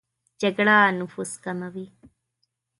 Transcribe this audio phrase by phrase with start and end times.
[0.41, 1.87] جګړه نفوس کموي